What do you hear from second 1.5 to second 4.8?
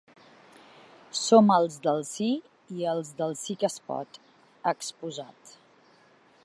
els del sí i els del sí que es pot, ha